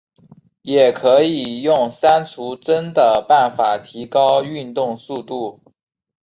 [0.63, 5.59] 也可以用删除帧的办法提高运动速度。